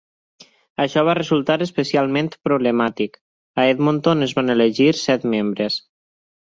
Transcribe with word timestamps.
Això 0.85 1.03
va 1.09 1.15
resultar 1.19 1.57
especialment 1.65 2.31
problemàtic: 2.49 3.21
a 3.65 3.69
Edmonton 3.75 4.31
es 4.31 4.37
van 4.41 4.53
elegir 4.59 4.93
set 5.07 5.33
membres. 5.37 5.83